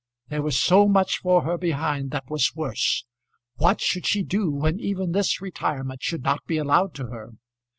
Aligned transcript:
There 0.29 0.41
was 0.41 0.59
so 0.59 0.87
much 0.87 1.17
for 1.19 1.43
her 1.43 1.59
behind 1.59 2.09
that 2.09 2.27
was 2.27 2.55
worse! 2.55 3.05
What 3.57 3.79
should 3.81 4.07
she 4.07 4.23
do 4.23 4.49
when 4.49 4.79
even 4.79 5.11
this 5.11 5.39
retirement 5.39 6.01
should 6.01 6.23
not 6.23 6.43
be 6.47 6.57
allowed 6.57 6.95
to 6.95 7.05
her? 7.09 7.33